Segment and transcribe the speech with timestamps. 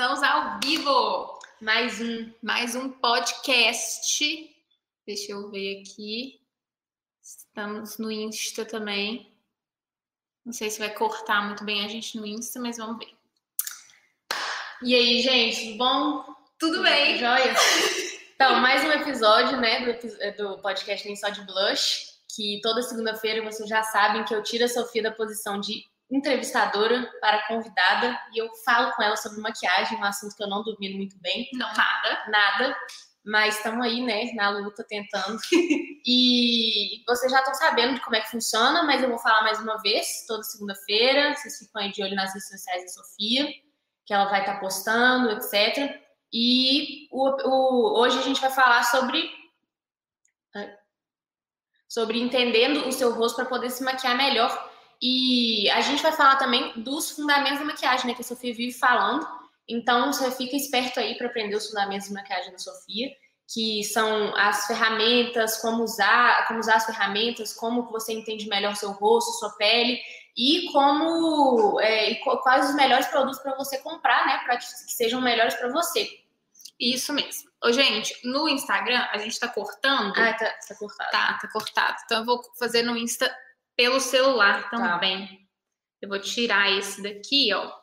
[0.00, 1.38] estamos ao vivo.
[1.60, 2.32] Mais um.
[2.42, 4.56] Mais um podcast.
[5.06, 6.40] Deixa eu ver aqui.
[7.22, 9.30] Estamos no Insta também.
[10.42, 13.14] Não sei se vai cortar muito bem a gente no Insta, mas vamos ver.
[14.82, 16.36] E aí, gente, tudo bom?
[16.58, 17.18] Tudo bem.
[17.18, 17.54] Joia?
[18.34, 23.44] Então, mais um episódio, né, do, do podcast Nem Só de Blush, que toda segunda-feira
[23.44, 28.38] vocês já sabem que eu tiro a Sofia da posição de entrevistadora para convidada e
[28.38, 31.48] eu falo com ela sobre maquiagem, um assunto que eu não domino muito bem.
[31.52, 32.24] Não, nada.
[32.28, 32.76] Nada.
[33.24, 35.38] Mas estamos aí, né, na luta, tentando.
[36.06, 39.60] e vocês já estão sabendo de como é que funciona, mas eu vou falar mais
[39.60, 41.34] uma vez, toda segunda-feira.
[41.36, 43.46] Vocês ficam aí de olho nas redes sociais da Sofia,
[44.06, 46.00] que ela vai estar tá postando, etc.
[46.32, 49.38] E o, o, hoje a gente vai falar sobre
[51.90, 54.69] sobre entendendo o seu rosto para poder se maquiar melhor
[55.02, 58.14] e a gente vai falar também dos fundamentos da maquiagem, né?
[58.14, 59.26] Que a Sofia vive falando.
[59.68, 63.08] Então, você fica esperto aí para aprender os fundamentos de maquiagem da Sofia,
[63.52, 68.90] que são as ferramentas, como usar, como usar as ferramentas, como você entende melhor seu
[68.92, 69.98] rosto, sua pele
[70.36, 74.38] e como é, quais os melhores produtos para você comprar, né?
[74.44, 76.08] Para que, que sejam melhores para você.
[76.78, 77.50] Isso mesmo.
[77.62, 80.12] Ô, gente, no Instagram a gente tá cortando.
[80.16, 81.10] Ah, tá, tá cortado.
[81.10, 81.96] Tá, tá cortado.
[82.04, 83.30] Então eu vou fazer no Insta
[83.80, 84.76] pelo celular Tá.
[84.76, 85.48] também.
[86.02, 87.80] Eu vou tirar esse daqui, ó.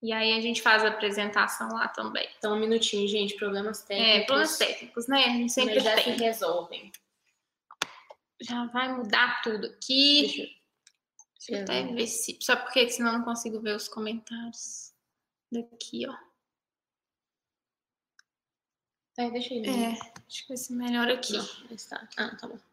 [0.00, 2.28] E aí a gente faz a apresentação lá também.
[2.38, 3.34] Então, um minutinho, gente.
[3.34, 4.22] Problemas técnicos.
[4.22, 5.24] É, planos técnicos, né?
[5.24, 6.16] A gente sempre já se tem.
[6.16, 6.92] resolvem.
[8.40, 10.22] Já vai mudar tudo aqui.
[10.22, 10.58] Deixa eu...
[11.34, 12.38] Deixa eu até ver se.
[12.40, 14.94] Só porque senão eu não consigo ver os comentários.
[15.50, 16.16] Daqui, ó.
[19.18, 19.68] É, deixa eu ir.
[19.68, 21.32] É, acho que vai ser melhor aqui.
[21.32, 22.08] Não, está.
[22.16, 22.67] Ah, tá bom.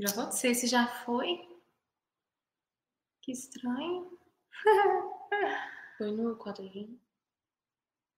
[0.00, 1.46] Já sei se já foi.
[3.22, 4.18] Que estranho.
[5.98, 6.98] Foi no 4G.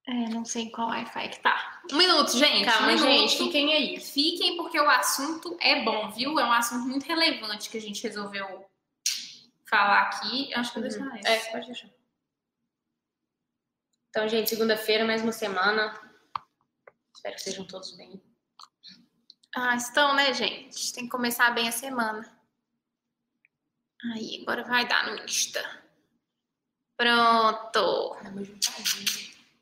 [0.07, 1.83] É, não sei qual Wi-Fi que tá.
[1.93, 2.65] Um minuto, gente.
[2.65, 3.37] Calma, um gente.
[3.37, 4.01] Fiquem aí.
[4.01, 6.39] Fiquem porque o assunto é bom, viu?
[6.39, 8.65] É um assunto muito relevante que a gente resolveu
[9.69, 10.55] falar aqui.
[10.55, 11.25] Acho que eu deixo mais.
[11.25, 11.89] É, pode deixar.
[14.11, 15.99] Então, gente, segunda-feira, mais uma semana.
[17.15, 18.21] Espero que sejam todos bem.
[19.55, 20.93] Ah, estão, né, gente?
[20.93, 22.27] Tem que começar bem a semana.
[24.15, 25.63] Aí, agora vai dar no Insta.
[26.97, 28.17] Pronto.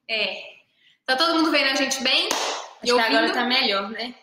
[0.09, 0.61] É.
[1.05, 2.29] Tá todo mundo vendo a gente bem?
[2.83, 4.15] Acho que agora tá melhor, né?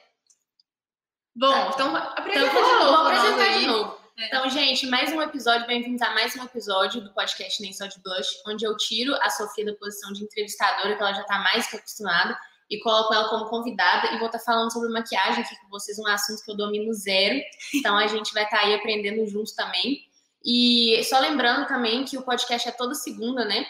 [1.36, 1.72] Bom, Tá.
[1.74, 3.08] então apresenta Então, de novo.
[3.08, 3.98] apresentar de novo.
[4.18, 4.26] É.
[4.28, 8.00] Então, gente, mais um episódio, bem-vindos a mais um episódio do podcast Nem Só de
[8.02, 11.68] Blush, onde eu tiro a Sofia da posição de entrevistadora, que ela já tá mais
[11.68, 12.40] que acostumada,
[12.70, 16.08] e coloco ela como convidada e vou estar falando sobre maquiagem aqui com vocês, um
[16.08, 17.40] assunto que eu domino zero.
[17.74, 20.06] Então a gente vai estar aí aprendendo juntos também.
[20.44, 23.66] E só lembrando também que o podcast é toda segunda, né?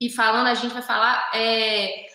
[0.00, 2.06] E falando, a gente vai falar, é,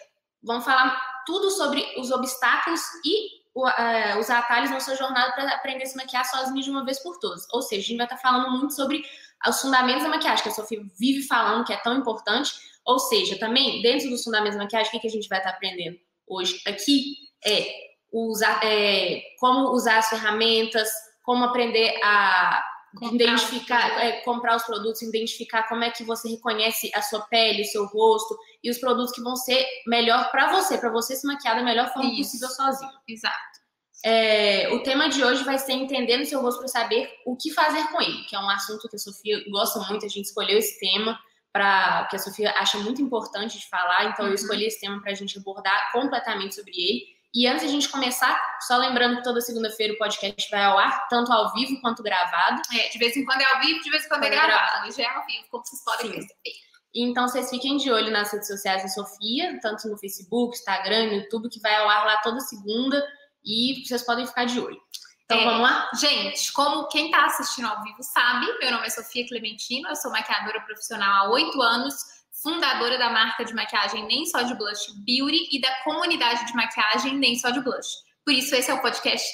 [0.41, 3.43] vamos falar tudo sobre os obstáculos e
[3.77, 6.99] é, os atalhos na sua jornada para aprender a se maquiar sozinho de uma vez
[6.99, 7.45] por todas.
[7.51, 9.03] Ou seja, a gente vai estar falando muito sobre
[9.47, 12.53] os fundamentos da maquiagem, que a Sofia vive falando que é tão importante.
[12.85, 15.97] Ou seja, também, dentro dos fundamentos da maquiagem, o que, a gente vai estar aprendendo
[16.27, 17.73] hoje aqui é,
[18.11, 20.89] usar, é como usar as ferramentas,
[21.23, 22.63] como aprender a
[22.95, 27.63] Comprar identificar, é, comprar os produtos, identificar como é que você reconhece a sua pele,
[27.63, 31.25] o seu rosto e os produtos que vão ser melhor para você, para você se
[31.25, 32.33] maquiar da melhor forma Isso.
[32.33, 32.91] possível sozinho.
[33.07, 33.63] Exato.
[34.05, 37.87] É, o tema de hoje vai ser entendendo seu rosto para saber o que fazer
[37.87, 40.05] com ele, que é um assunto que a Sofia gosta muito.
[40.05, 41.17] A gente escolheu esse tema
[41.53, 44.35] para que a Sofia acha muito importante de falar, então eu Uhum.
[44.35, 47.13] escolhi esse tema para a gente abordar completamente sobre ele.
[47.35, 50.77] E antes de a gente começar, só lembrando que toda segunda-feira o podcast vai ao
[50.77, 52.61] ar, tanto ao vivo quanto gravado.
[52.73, 54.45] É, de vez em quando é ao vivo, de vez em quando é Quando é
[54.47, 54.87] gravado.
[54.87, 56.13] Hoje é ao vivo, como vocês podem Sim.
[56.13, 56.63] perceber.
[56.95, 61.49] Então vocês fiquem de olho nas redes sociais da Sofia, tanto no Facebook, Instagram, YouTube,
[61.49, 63.03] que vai ao ar lá toda segunda
[63.43, 64.79] e vocês podem ficar de olho.
[65.25, 65.45] Então É.
[65.45, 65.89] vamos lá?
[65.99, 70.11] Gente, como quem tá assistindo ao vivo sabe, meu nome é Sofia Clementino, eu sou
[70.11, 71.95] maquiadora profissional há oito anos,
[72.41, 77.17] fundadora da marca de maquiagem Nem Só de Blush Beauty e da comunidade de maquiagem
[77.17, 77.87] Nem Só de Blush.
[78.25, 79.25] Por isso, esse é o podcast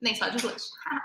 [0.00, 0.64] Nem Só de Blush.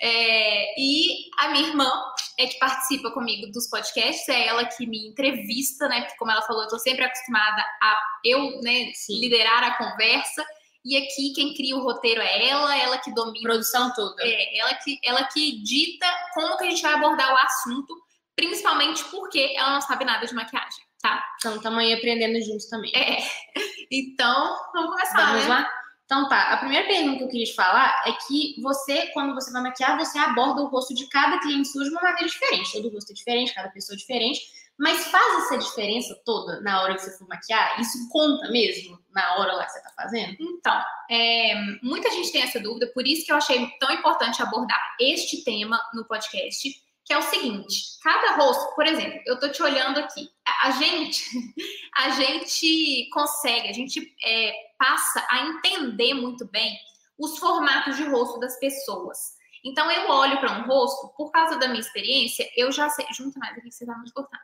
[0.00, 1.90] É, e a minha irmã
[2.38, 6.02] é que participa comigo dos podcasts, é ela que me entrevista, né?
[6.02, 10.46] Porque, como ela falou, eu tô sempre acostumada a eu, né, liderar a conversa.
[10.84, 14.22] E aqui quem cria o roteiro é ela, ela que domina Produção toda.
[14.22, 17.94] é, ela que, ela que dita como que a gente vai abordar o assunto,
[18.36, 21.24] principalmente porque ela não sabe nada de maquiagem, tá?
[21.38, 22.92] Então estamos aí aprendendo juntos também.
[22.94, 23.18] É.
[23.90, 25.48] Então, vamos começar, Vamos né?
[25.48, 25.70] lá?
[26.04, 29.50] Então tá, a primeira pergunta que eu queria te falar é que você, quando você
[29.50, 32.72] vai maquiar, você aborda o rosto de cada cliente sua de uma maneira diferente.
[32.72, 34.40] Todo rosto é diferente, cada pessoa é diferente.
[34.78, 37.80] Mas faz essa diferença toda na hora que você for maquiar?
[37.80, 40.36] Isso conta mesmo na hora lá que você tá fazendo?
[40.38, 40.80] Então,
[41.10, 45.42] é, muita gente tem essa dúvida, por isso que eu achei tão importante abordar este
[45.42, 46.70] tema no podcast,
[47.04, 50.30] que é o seguinte: cada rosto, por exemplo, eu tô te olhando aqui,
[50.62, 51.24] a, gente,
[51.96, 56.78] a gente consegue, a gente é, passa a entender muito bem
[57.18, 59.36] os formatos de rosto das pessoas.
[59.64, 63.04] Então, eu olho para um rosto, por causa da minha experiência, eu já sei.
[63.12, 64.38] Junta mais aqui que você tá me cortando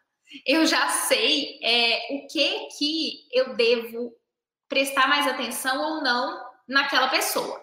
[0.46, 4.12] eu já sei é, o que que eu devo
[4.68, 7.62] prestar mais atenção ou não naquela pessoa.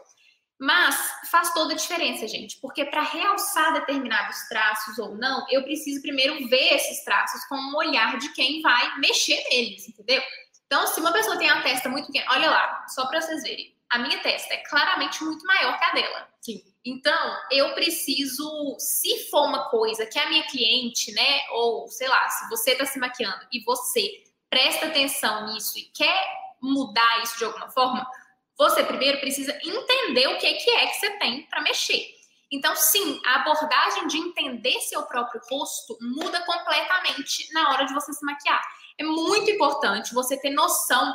[0.60, 0.96] Mas
[1.32, 6.48] faz toda a diferença, gente, porque para realçar determinados traços ou não, eu preciso primeiro
[6.48, 10.22] ver esses traços com um olhar de quem vai mexer neles, entendeu?
[10.68, 13.76] Então, se uma pessoa tem a testa muito pequena, olha lá, só para vocês verem,
[13.90, 16.30] a minha testa é claramente muito maior que a dela.
[16.40, 16.71] Sim.
[16.84, 22.28] Então, eu preciso, se for uma coisa que a minha cliente, né, ou sei lá,
[22.30, 26.20] se você está se maquiando e você presta atenção nisso e quer
[26.60, 28.06] mudar isso de alguma forma,
[28.58, 32.04] você primeiro precisa entender o que, que é que você tem para mexer.
[32.52, 38.12] Então, sim, a abordagem de entender seu próprio rosto muda completamente na hora de você
[38.12, 38.62] se maquiar.
[38.98, 41.14] É muito importante você ter noção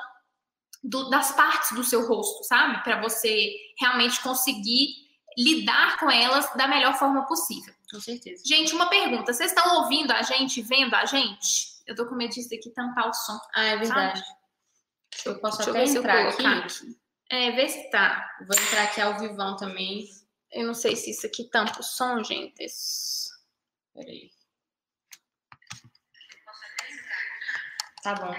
[0.82, 2.82] do, das partes do seu rosto, sabe?
[2.82, 5.05] Para você realmente conseguir
[5.36, 7.74] lidar com elas da melhor forma possível.
[7.90, 8.42] Com certeza.
[8.46, 11.76] Gente, uma pergunta: vocês estão ouvindo a gente, vendo a gente?
[11.86, 13.38] Eu tô com medo disso aqui tampar o som.
[13.54, 14.18] Ah, é verdade.
[14.20, 14.36] Sabe?
[15.26, 16.46] Eu posso Deixa até eu entrar aqui.
[16.46, 16.98] aqui.
[17.30, 18.36] É, vê se tá.
[18.46, 20.08] Vou entrar aqui ao vivão também.
[20.52, 22.62] Eu não sei se isso aqui tampa o som, gente.
[22.64, 23.30] Isso-
[23.94, 24.30] Peraí.
[28.02, 28.34] Tá bom.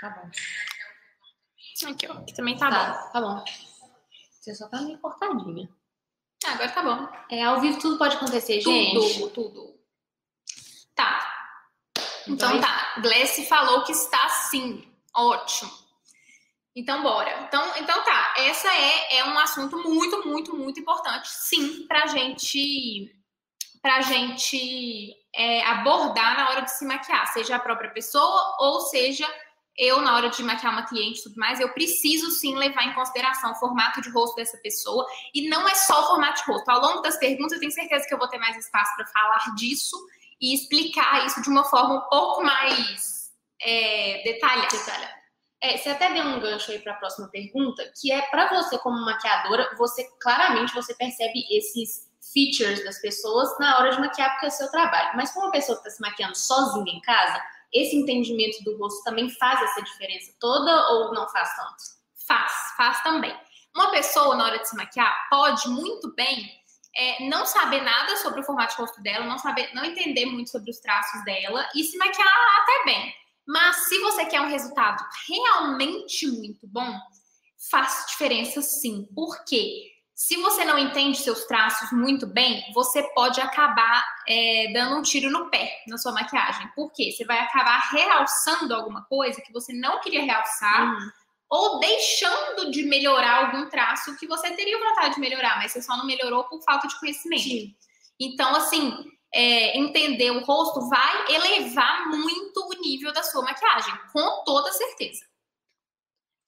[0.00, 0.30] Tá bom.
[1.90, 2.12] Aqui, ó.
[2.18, 2.76] Aqui também tá, bom.
[2.76, 3.44] tá, tá bom.
[4.40, 5.68] Você só tá meio cortadinha.
[6.46, 7.08] Ah, agora tá bom.
[7.30, 9.18] É, ao vivo tudo pode acontecer, gente.
[9.18, 9.74] Tudo, tudo.
[10.94, 11.34] Tá.
[12.28, 12.94] Então Então, tá.
[13.00, 14.86] Glessi falou que está sim.
[15.14, 15.70] Ótimo.
[16.76, 17.46] Então bora.
[17.46, 18.34] Então, então tá.
[18.38, 23.14] Essa é, é um assunto muito, muito, muito importante, sim, pra gente
[23.80, 29.28] pra gente é, abordar na hora de se maquiar, seja a própria pessoa ou seja
[29.76, 32.94] eu na hora de maquiar uma cliente e tudo mais, eu preciso sim levar em
[32.94, 35.04] consideração o formato de rosto dessa pessoa
[35.34, 36.68] e não é só o formato de rosto.
[36.68, 39.54] Ao longo das perguntas, eu tenho certeza que eu vou ter mais espaço para falar
[39.56, 39.96] disso
[40.40, 45.24] e explicar isso de uma forma um pouco mais é, detalhada.
[45.60, 48.78] É, você até deu um gancho aí para a próxima pergunta, que é para você
[48.78, 54.46] como maquiadora, você claramente você percebe esses features das pessoas na hora de maquiar porque
[54.46, 55.16] é o seu trabalho.
[55.16, 57.40] Mas como uma pessoa que está se maquiando sozinha em casa,
[57.74, 61.82] esse entendimento do rosto também faz essa diferença toda ou não faz tanto?
[62.26, 63.36] Faz, faz também.
[63.74, 66.48] Uma pessoa, na hora de se maquiar, pode muito bem
[66.96, 70.50] é, não saber nada sobre o formato de rosto dela, não saber, não entender muito
[70.50, 72.28] sobre os traços dela e se maquiar
[72.62, 73.14] até bem.
[73.46, 76.96] Mas se você quer um resultado realmente muito bom,
[77.70, 79.08] faz diferença sim.
[79.14, 79.93] Por quê?
[80.26, 85.30] Se você não entende seus traços muito bem, você pode acabar é, dando um tiro
[85.30, 86.66] no pé na sua maquiagem.
[86.74, 87.12] Por quê?
[87.12, 91.10] Você vai acabar realçando alguma coisa que você não queria realçar Uhum.
[91.50, 95.94] ou deixando de melhorar algum traço que você teria vontade de melhorar, mas você só
[95.94, 97.42] não melhorou por falta de conhecimento.
[97.42, 97.74] Sim.
[98.18, 98.94] Então, assim,
[99.34, 105.20] é, entender o rosto vai elevar muito o nível da sua maquiagem, com toda certeza.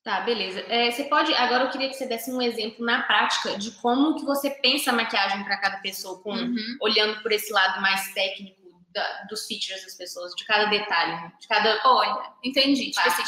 [0.06, 0.60] Tá, beleza.
[0.68, 1.34] É, você pode.
[1.34, 4.90] Agora eu queria que você desse um exemplo na prática de como que você pensa
[4.90, 6.76] a maquiagem para cada pessoa, com, Uhum.
[6.80, 8.56] olhando por esse lado mais técnico
[8.94, 11.32] da- dos features das pessoas, de cada detalhe, né?
[11.40, 12.92] de cada Olha, entendi.
[12.92, 13.24] Tipo assim,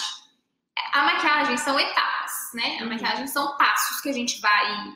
[0.92, 2.78] a maquiagem são etapas, né?
[2.78, 2.90] A Uhum.
[2.90, 4.94] maquiagem são passos que a gente vai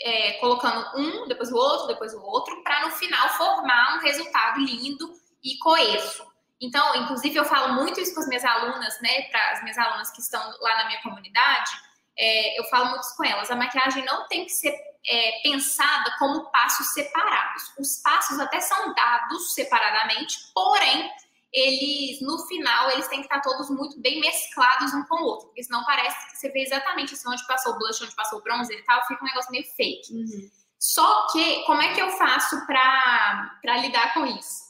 [0.00, 4.60] é, colocando um, depois o outro, depois o outro, para no final formar um resultado
[4.60, 6.22] lindo e coeso.
[6.60, 9.22] Então, inclusive, eu falo muito isso com as minhas alunas, né?
[9.30, 11.70] Para as minhas alunas que estão lá na minha comunidade,
[12.18, 13.50] é, eu falo muito isso com elas.
[13.50, 14.74] A maquiagem não tem que ser
[15.08, 17.62] é, pensada como passos separados.
[17.78, 21.10] Os passos até são dados separadamente, porém,
[21.52, 25.46] eles, no final, eles têm que estar todos muito bem mesclados um com o outro,
[25.46, 28.42] porque senão parece que você vê exatamente assim, onde passou o blush, onde passou o
[28.42, 30.12] bronzer e tal, fica um negócio meio fake.
[30.12, 30.50] Uhum.
[30.78, 34.66] Só que, como é que eu faço para lidar com isso?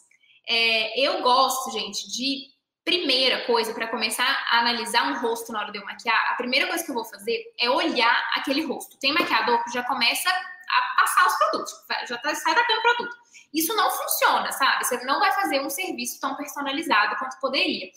[0.49, 5.73] É, eu gosto, gente, de primeira coisa, para começar a analisar um rosto na hora
[5.73, 8.97] de eu maquiar, a primeira coisa que eu vou fazer é olhar aquele rosto.
[8.99, 11.73] Tem maquiador que já começa a passar os produtos,
[12.09, 13.17] já tá, sai daqui produto.
[13.53, 14.85] Isso não funciona, sabe?
[14.85, 17.91] Você não vai fazer um serviço tão personalizado quanto poderia.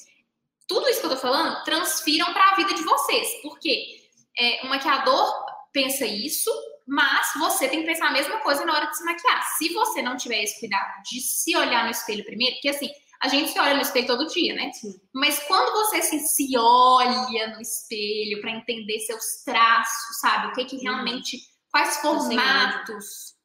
[0.67, 3.41] Tudo isso que eu tô falando, transfiram para a vida de vocês.
[3.41, 3.99] Porque
[4.37, 6.51] é, o maquiador pensa isso,
[6.89, 9.43] mas você tem que pensar a mesma coisa na hora de se maquiar.
[9.57, 12.89] Se você não tiver esse cuidado de se olhar no espelho primeiro, porque assim,
[13.21, 14.71] a gente se olha no espelho todo dia, né?
[14.73, 14.99] Sim.
[15.13, 20.47] Mas quando você assim, se olha no espelho para entender seus traços, sabe?
[20.47, 20.81] O que que uhum.
[20.81, 21.37] realmente.
[21.69, 23.35] Quais formatos.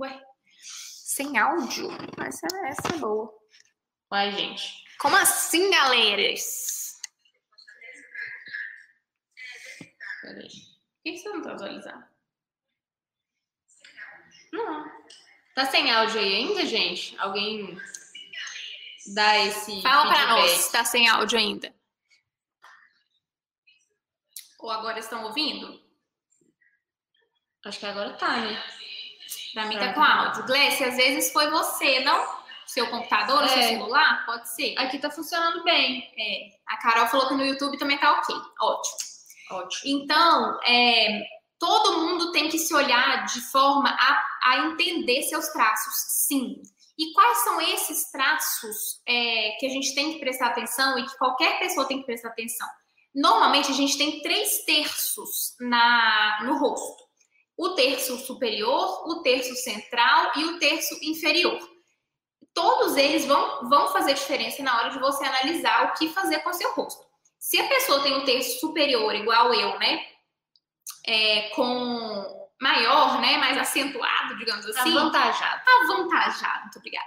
[0.00, 0.20] Ué,
[1.04, 1.88] sem áudio?
[2.18, 3.32] Essa, essa é boa.
[4.10, 4.74] Uai, gente.
[4.98, 6.96] Como assim, galeras?
[10.20, 10.48] Peraí.
[10.48, 12.17] Por que você não tá atualizando?
[14.52, 14.90] Não.
[15.54, 17.18] Tá sem áudio aí ainda, gente?
[17.18, 17.76] Alguém
[19.14, 19.82] dá esse.
[19.82, 21.74] Fala para nós se tá sem áudio ainda.
[24.60, 25.80] Ou agora estão ouvindo?
[27.64, 28.62] Acho que agora tá, né?
[29.52, 30.46] Pra mim tá com áudio.
[30.46, 32.38] Gleice, às vezes foi você, não?
[32.66, 33.48] Seu computador, é.
[33.48, 34.26] seu celular?
[34.26, 34.74] Pode ser.
[34.78, 36.08] Aqui tá funcionando bem.
[36.18, 36.58] É.
[36.66, 38.36] A Carol falou que no YouTube também tá ok.
[38.60, 38.96] Ótimo.
[39.50, 39.82] Ótimo.
[39.84, 41.22] Então, é,
[41.58, 45.94] todo mundo tem que se olhar de forma a, a entender seus traços,
[46.26, 46.62] sim.
[46.96, 51.16] E quais são esses traços é, que a gente tem que prestar atenção e que
[51.16, 52.66] qualquer pessoa tem que prestar atenção?
[53.14, 57.04] Normalmente a gente tem três terços na, no rosto:
[57.56, 61.58] o terço superior, o terço central e o terço inferior.
[62.52, 66.52] Todos eles vão, vão fazer diferença na hora de você analisar o que fazer com
[66.52, 67.06] seu rosto.
[67.38, 70.04] Se a pessoa tem um terço superior, igual eu, né?
[71.06, 74.96] É, com maior, né, mais acentuado, digamos assim.
[74.96, 75.62] Avantajado.
[75.82, 77.06] Avantajado, muito obrigada.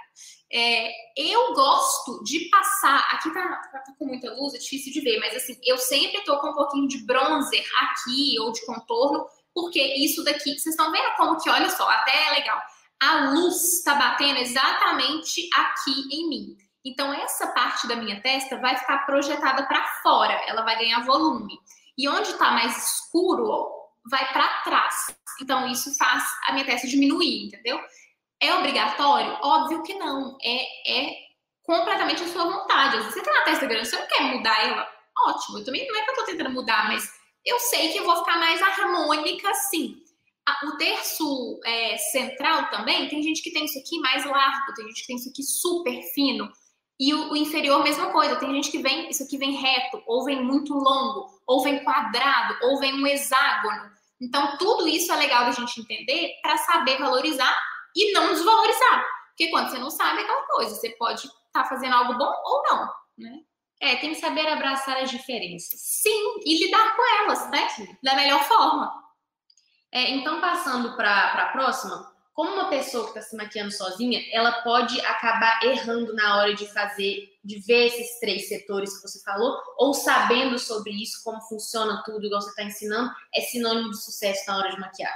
[0.52, 3.08] É, eu gosto de passar.
[3.12, 6.38] Aqui tá, tá, com muita luz, é difícil de ver, mas assim, eu sempre tô
[6.38, 11.14] com um pouquinho de bronzer aqui ou de contorno, porque isso daqui, vocês estão vendo
[11.16, 12.60] como que, olha só, até é legal.
[13.00, 16.56] A luz está batendo exatamente aqui em mim.
[16.84, 21.58] Então, essa parte da minha testa vai ficar projetada para fora, ela vai ganhar volume.
[21.96, 23.70] E onde está mais escuro,
[24.10, 25.14] vai para trás.
[25.40, 27.80] Então, isso faz a minha testa diminuir, entendeu?
[28.40, 29.38] É obrigatório?
[29.42, 30.36] Óbvio que não.
[30.42, 31.16] É, é
[31.62, 32.96] completamente a sua vontade.
[32.96, 34.88] Vezes você tem uma testa grande, você não quer mudar ela.
[35.26, 35.58] Ótimo.
[35.58, 37.08] Eu também não é que eu tô tentando mudar, mas
[37.44, 39.96] eu sei que eu vou ficar mais harmônica assim.
[40.64, 45.02] O terço é, central também, tem gente que tem isso aqui mais largo, tem gente
[45.02, 46.50] que tem isso aqui super fino.
[47.00, 48.36] E o, o, inferior, mesma coisa.
[48.36, 52.56] Tem gente que vem, isso aqui vem reto, ou vem muito longo, ou vem quadrado,
[52.62, 53.90] ou vem um hexágono.
[54.20, 57.58] Então, tudo isso é legal da gente entender para saber valorizar
[57.96, 59.04] e não desvalorizar.
[59.28, 60.74] Porque quando você não sabe, é aquela coisa.
[60.76, 63.40] Você pode estar tá fazendo algo bom ou não, né?
[63.80, 65.80] É, tem que saber abraçar as diferenças.
[65.80, 67.66] Sim, e lidar com elas, né?
[68.00, 68.92] Da melhor forma.
[69.90, 74.62] É, então, passando para a próxima, como uma pessoa que está se maquiando sozinha, ela
[74.62, 79.56] pode acabar errando na hora de fazer, de ver esses três setores que você falou,
[79.76, 84.44] ou sabendo sobre isso, como funciona tudo, igual você está ensinando, é sinônimo de sucesso
[84.48, 85.14] na hora de maquiar?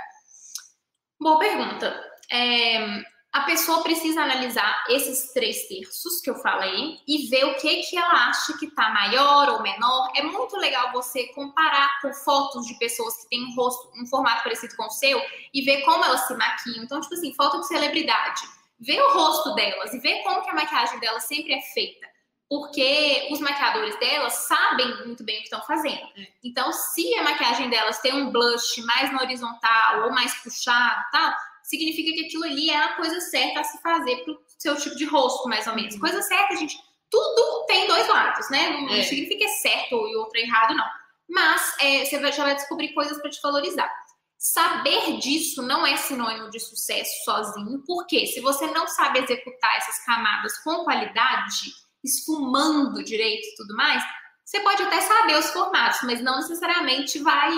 [1.19, 2.05] Boa pergunta.
[2.31, 3.03] É,
[3.33, 7.97] a pessoa precisa analisar esses três terços que eu falei e ver o que, que
[7.97, 10.11] ela acha que está maior ou menor.
[10.15, 14.43] É muito legal você comparar com fotos de pessoas que têm um rosto, um formato
[14.43, 15.21] parecido com o seu
[15.53, 16.83] e ver como elas se maquiam.
[16.83, 18.41] Então, tipo assim, foto de celebridade.
[18.81, 22.07] Ver o rosto delas e ver como que a maquiagem delas sempre é feita.
[22.49, 26.07] Porque os maquiadores delas sabem muito bem o que estão fazendo.
[26.17, 26.29] É.
[26.45, 31.37] Então, se a maquiagem delas tem um blush mais na horizontal ou mais puxado, tá?
[31.67, 34.97] Significa que aquilo ali é a coisa certa a se fazer para o seu tipo
[34.97, 35.95] de rosto, mais ou menos.
[35.95, 36.01] Uhum.
[36.01, 36.79] Coisa certa, gente,
[37.11, 38.71] tudo tem dois lados, né?
[38.71, 39.03] Não, é.
[39.03, 40.87] significa que é certo e outro é errado, não.
[41.29, 43.93] Mas é, você já vai descobrir coisas para te valorizar.
[44.39, 50.05] Saber disso não é sinônimo de sucesso sozinho, porque se você não sabe executar essas
[50.05, 51.73] camadas com qualidade,
[52.05, 54.05] esfumando direito e tudo mais,
[54.45, 57.51] você pode até saber os formatos, mas não necessariamente vai.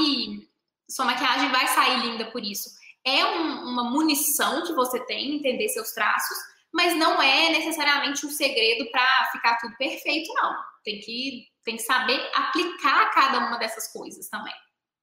[0.89, 2.78] Sua maquiagem vai sair linda por isso
[3.09, 6.37] é um, uma munição que você tem, entender seus traços,
[6.73, 10.55] mas não é necessariamente um segredo para ficar tudo perfeito, não.
[10.85, 14.55] Tem que, tem que saber aplicar cada uma dessas coisas também.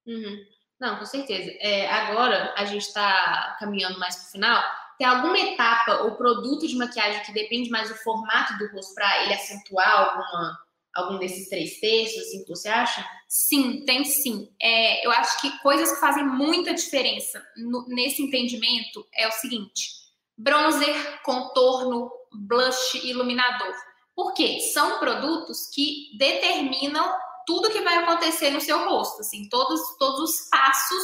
[0.08, 0.38] Uhum.
[0.80, 1.52] Não, com certeza.
[1.60, 4.64] É, agora a gente está caminhando mais para o final.
[4.98, 9.24] Tem alguma etapa ou produto de maquiagem que depende mais do formato do rosto para
[9.24, 10.65] ele acentuar alguma
[10.96, 13.06] algum desses três terços, assim, que você acha?
[13.28, 14.50] Sim, tem sim.
[14.62, 19.90] É, eu acho que coisas que fazem muita diferença no, nesse entendimento é o seguinte:
[20.38, 23.76] bronzer, contorno, blush, iluminador.
[24.16, 24.62] Por quê?
[24.74, 27.14] São produtos que determinam
[27.46, 31.04] tudo que vai acontecer no seu rosto, assim, todos, todos os passos,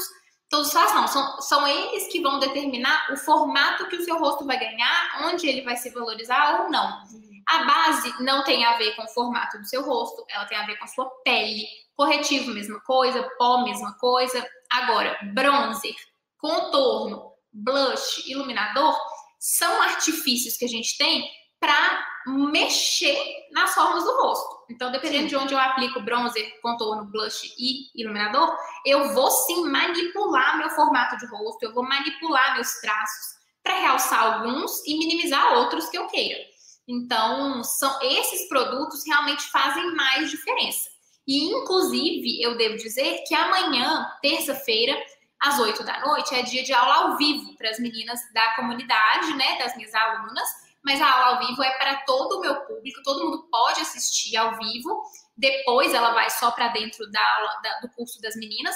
[0.49, 4.17] todos os passos não, são, são eles que vão determinar o formato que o seu
[4.17, 7.03] rosto vai ganhar, onde ele vai se valorizar ou não.
[7.51, 10.65] A base não tem a ver com o formato do seu rosto, ela tem a
[10.65, 11.65] ver com a sua pele.
[11.97, 14.47] Corretivo, mesma coisa, pó, mesma coisa.
[14.71, 15.93] Agora, bronzer,
[16.37, 18.97] contorno, blush, iluminador
[19.37, 21.29] são artifícios que a gente tem
[21.59, 23.17] para mexer
[23.51, 24.65] nas formas do rosto.
[24.69, 25.27] Então, dependendo sim.
[25.27, 28.55] de onde eu aplico bronzer, contorno, blush e iluminador,
[28.85, 34.23] eu vou sim manipular meu formato de rosto, eu vou manipular meus traços para realçar
[34.23, 36.50] alguns e minimizar outros que eu queira.
[36.87, 40.89] Então, são esses produtos realmente fazem mais diferença.
[41.27, 44.97] E, inclusive, eu devo dizer que amanhã, terça-feira,
[45.39, 49.33] às 8 da noite, é dia de aula ao vivo para as meninas da comunidade,
[49.35, 50.49] né, das minhas alunas.
[50.83, 54.35] Mas a aula ao vivo é para todo o meu público, todo mundo pode assistir
[54.35, 55.03] ao vivo.
[55.37, 58.75] Depois ela vai só para dentro da aula da, do curso das meninas.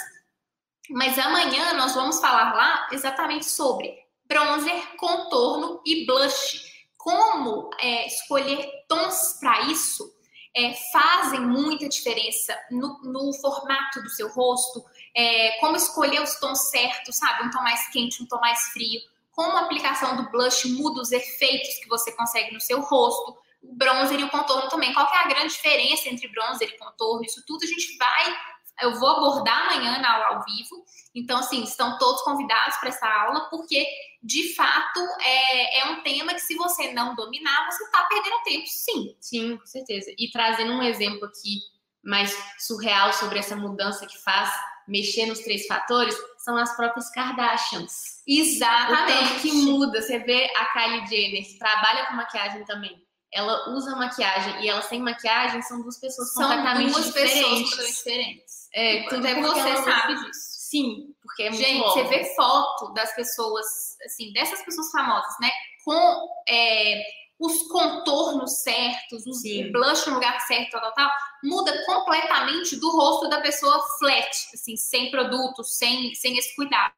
[0.92, 3.92] Mas amanhã nós vamos falar lá exatamente sobre
[4.28, 6.65] bronzer, contorno e blush.
[7.06, 10.12] Como é, escolher tons para isso
[10.56, 14.84] é, fazem muita diferença no, no, formato do seu rosto,
[15.16, 17.46] é, como escolher os tons certos, sabe?
[17.46, 19.00] Um tom mais quente, um tom mais frio,
[19.34, 23.76] como a aplicação do blush muda os efeitos que você consegue no seu rosto, o
[23.76, 24.92] bronzer e o contorno também.
[24.92, 27.24] Qual é a grande diferença entre bronzer e contorno?
[27.24, 28.36] Isso tudo a gente vai
[28.82, 30.84] eu vou abordar amanhã na aula ao vivo.
[31.14, 33.86] Então, assim, estão todos convidados para essa aula, porque
[34.22, 38.66] de fato é, é um tema que, se você não dominar, você está perdendo tempo,
[38.68, 39.16] sim.
[39.20, 40.12] Sim, com certeza.
[40.18, 41.60] E trazendo um exemplo aqui
[42.04, 44.52] mais surreal sobre essa mudança que faz
[44.88, 48.22] mexer nos três fatores, são as próprias Kardashians.
[48.28, 49.34] Exatamente.
[49.34, 50.02] O que muda.
[50.02, 53.06] Você vê a Kylie Jenner, que trabalha com maquiagem também
[53.36, 57.38] ela usa maquiagem e ela sem maquiagem são duas pessoas são completamente duas diferentes.
[57.38, 58.55] pessoas completamente diferentes.
[58.76, 60.56] É, tudo até você sabe disso.
[60.70, 63.66] Sim, porque é muito Gente, você vê foto das pessoas,
[64.06, 65.50] assim, dessas pessoas famosas, né?
[65.86, 67.02] Com é,
[67.40, 69.72] os contornos certos, os Sim.
[69.72, 71.12] blush no lugar certo, tal, tal, tal,
[71.44, 76.94] muda completamente do rosto da pessoa flat, assim, sem produto, sem, sem esse cuidado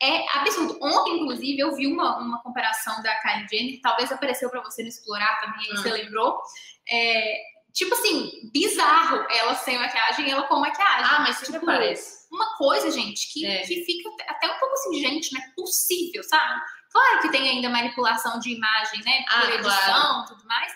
[0.00, 0.78] é absurdo.
[0.80, 4.88] Ontem, inclusive, eu vi uma, uma comparação da Kylie Jenner, talvez apareceu para você no
[4.88, 5.92] Explorar também, aí você hum.
[5.92, 6.40] lembrou.
[6.88, 7.42] É,
[7.78, 11.06] tipo assim, bizarro ela sem maquiagem e ela com maquiagem.
[11.08, 12.26] Ah, mas tipo, parece.
[12.30, 13.62] Uma coisa, gente, que, é.
[13.62, 16.60] que fica até um pouco assim, gente, não é possível, sabe?
[16.90, 19.22] Claro que tem ainda manipulação de imagem, né?
[19.22, 20.26] Por ah, edição e claro.
[20.26, 20.72] tudo mais.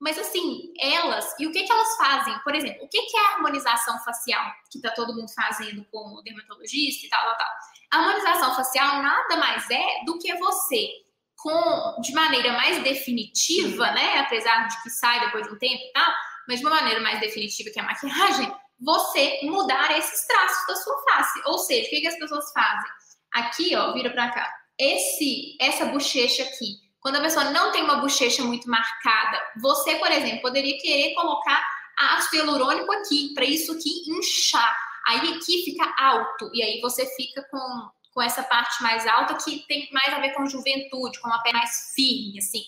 [0.00, 2.38] Mas assim, elas, e o que, que elas fazem?
[2.40, 6.14] Por exemplo, o que, que é a harmonização facial que tá todo mundo fazendo com
[6.14, 7.48] o dermatologista e tal, tal, tal?
[7.90, 10.88] A harmonização facial nada mais é do que você,
[11.36, 14.20] com de maneira mais definitiva, né?
[14.20, 16.12] Apesar de que sai depois de um tempo e tal,
[16.48, 21.02] mas de uma maneira mais definitiva que a maquiagem, você mudar esses traços da sua
[21.04, 21.40] face.
[21.46, 22.90] Ou seja, o que, que as pessoas fazem?
[23.32, 24.50] Aqui, ó, vira pra cá.
[24.78, 30.10] Esse, essa bochecha aqui, quando a pessoa não tem uma bochecha muito marcada, você, por
[30.10, 31.64] exemplo, poderia querer colocar
[31.96, 34.76] ácido hialurônico aqui, para isso aqui inchar.
[35.06, 39.66] Aí aqui fica alto, e aí você fica com, com essa parte mais alta que
[39.66, 42.62] tem mais a ver com juventude, com uma pele mais firme, assim.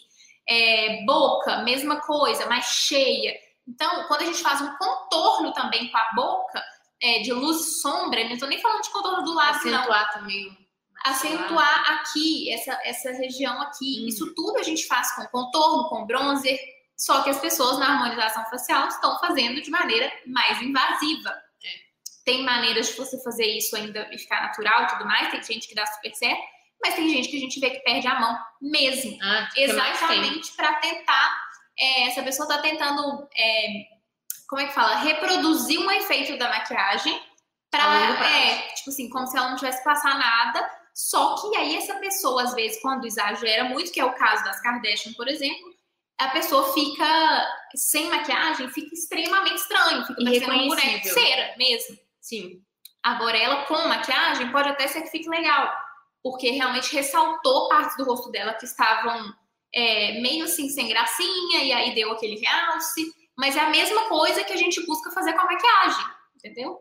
[0.49, 3.35] É, boca, mesma coisa, mais cheia.
[3.67, 6.63] Então, quando a gente faz um contorno também com a boca,
[7.03, 10.21] é, de luz e sombra, não estou nem falando de contorno do lado, Acentuar não.
[10.21, 10.67] também.
[11.05, 14.03] Acentuar aqui, essa, essa região aqui.
[14.03, 14.09] Hum.
[14.09, 16.59] Isso tudo a gente faz com contorno, com bronzer,
[16.97, 21.35] só que as pessoas na harmonização facial estão fazendo de maneira mais invasiva.
[22.25, 25.31] Tem maneiras de você fazer isso ainda e ficar natural e tudo mais.
[25.31, 26.43] Tem gente que dá super certo,
[26.83, 29.17] mas tem gente que a gente vê que perde a mão mesmo.
[29.23, 31.46] Ah, exatamente para tentar.
[31.79, 33.29] É, essa pessoa está tentando.
[33.37, 33.67] É,
[34.49, 34.97] como é que fala?
[34.97, 37.21] Reproduzir um efeito da maquiagem
[37.71, 38.27] para.
[38.27, 40.71] É, tipo assim, como se ela não tivesse passar nada.
[40.95, 44.63] Só que aí essa pessoa, às vezes, quando exagera muito, que é o caso das
[44.63, 45.75] Kardashian, por exemplo,
[46.19, 51.99] a pessoa fica sem maquiagem, fica extremamente estranho, fica parecendo um boneco de cera mesmo.
[52.21, 52.63] Sim.
[53.03, 55.71] Agora, ela com maquiagem pode até ser que fique legal,
[56.23, 59.35] porque realmente ressaltou partes do rosto dela que estavam
[59.75, 63.13] é, meio assim sem gracinha, e aí deu aquele realce.
[63.37, 66.05] Mas é a mesma coisa que a gente busca fazer com a maquiagem,
[66.37, 66.79] entendeu?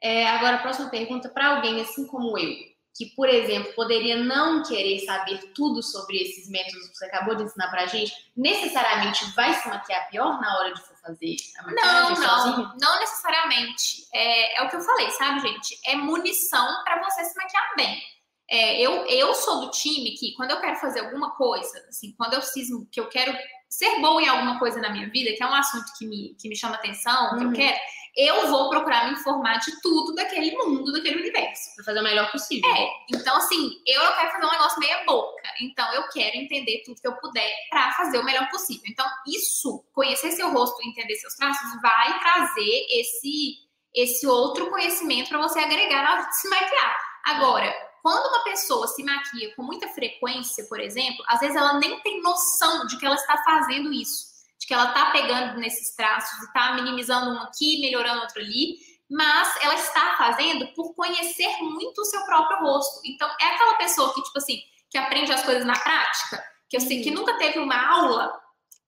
[0.00, 4.62] É, agora, a próxima pergunta para alguém assim como eu que, por exemplo, poderia não
[4.62, 9.52] querer saber tudo sobre esses métodos que você acabou de ensinar pra gente, necessariamente vai
[9.52, 14.06] se maquiar pior na hora de for fazer a maquiagem Não, não, não necessariamente.
[14.12, 15.78] É, é o que eu falei, sabe, gente?
[15.84, 18.00] É munição para você se maquiar bem.
[18.48, 22.34] É, eu, eu sou do time que, quando eu quero fazer alguma coisa, assim, quando
[22.34, 23.36] eu cismo que eu quero
[23.68, 26.48] ser boa em alguma coisa na minha vida, que é um assunto que me, que
[26.48, 27.38] me chama atenção, uhum.
[27.38, 27.54] que eu uhum.
[27.54, 27.78] quero,
[28.16, 31.74] eu vou procurar me informar de tudo daquele mundo, daquele universo.
[31.74, 32.70] Pra fazer o melhor possível.
[32.70, 32.88] É.
[33.12, 35.42] Então, assim, eu não quero fazer um negócio meia boca.
[35.60, 38.84] Então eu quero entender tudo que eu puder para fazer o melhor possível.
[38.86, 45.38] Então isso, conhecer seu rosto, entender seus traços, vai trazer esse esse outro conhecimento para
[45.38, 46.98] você agregar na hora de se maquiar.
[47.26, 47.72] Agora,
[48.04, 52.20] quando uma pessoa se maquia com muita frequência, por exemplo, às vezes ela nem tem
[52.20, 54.26] noção de que ela está fazendo isso,
[54.60, 58.76] de que ela está pegando nesses traços, está minimizando um aqui, melhorando outro ali,
[59.10, 63.00] mas ela está fazendo por conhecer muito o seu próprio rosto.
[63.06, 66.82] Então, é aquela pessoa que, tipo assim, que aprende as coisas na prática, que eu
[66.82, 67.16] sei que uhum.
[67.16, 68.38] nunca teve uma aula,